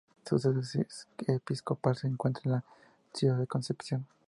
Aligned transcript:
Su 0.27 0.39
sede 0.39 0.87
episcopal 1.27 1.95
se 1.95 2.07
encuentra 2.07 2.41
en 2.45 2.51
la 2.53 2.63
ciudad 3.13 3.37
de 3.37 3.45
Concepción. 3.45 4.07